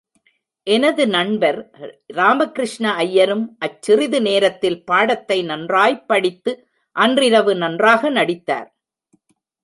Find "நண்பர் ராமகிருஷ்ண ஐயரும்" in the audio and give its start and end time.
1.07-3.55